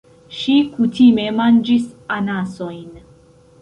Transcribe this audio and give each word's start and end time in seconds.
Ŝi 0.37 0.55
kutime 0.77 1.27
manĝis 1.43 1.87
anasojn. 2.19 3.03